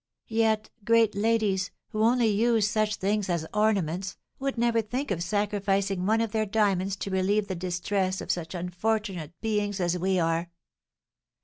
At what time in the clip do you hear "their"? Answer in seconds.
6.31-6.47